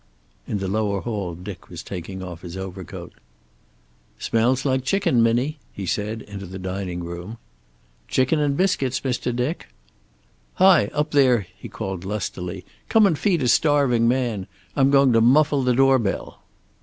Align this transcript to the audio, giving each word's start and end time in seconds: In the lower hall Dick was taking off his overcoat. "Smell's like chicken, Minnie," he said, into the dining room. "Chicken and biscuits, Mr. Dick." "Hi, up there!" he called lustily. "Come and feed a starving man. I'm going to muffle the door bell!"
In 0.47 0.57
the 0.57 0.67
lower 0.67 1.01
hall 1.01 1.35
Dick 1.35 1.69
was 1.69 1.83
taking 1.83 2.23
off 2.23 2.41
his 2.41 2.57
overcoat. 2.57 3.13
"Smell's 4.17 4.65
like 4.65 4.83
chicken, 4.83 5.21
Minnie," 5.21 5.59
he 5.73 5.85
said, 5.85 6.23
into 6.23 6.47
the 6.47 6.57
dining 6.57 7.03
room. 7.03 7.37
"Chicken 8.07 8.39
and 8.39 8.57
biscuits, 8.57 9.01
Mr. 9.01 9.35
Dick." 9.35 9.67
"Hi, 10.55 10.87
up 10.87 11.11
there!" 11.11 11.45
he 11.55 11.69
called 11.69 12.03
lustily. 12.03 12.65
"Come 12.89 13.05
and 13.05 13.15
feed 13.15 13.43
a 13.43 13.47
starving 13.47 14.07
man. 14.07 14.47
I'm 14.75 14.89
going 14.89 15.13
to 15.13 15.21
muffle 15.21 15.61
the 15.61 15.75
door 15.75 15.99
bell!" 15.99 16.39